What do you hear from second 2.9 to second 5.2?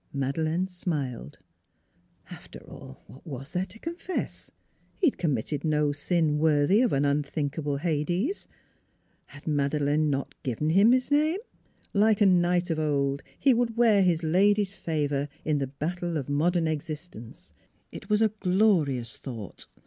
what was there to confess? He had